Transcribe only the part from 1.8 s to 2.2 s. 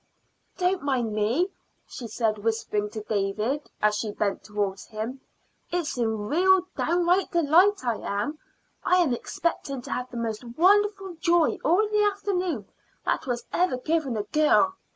she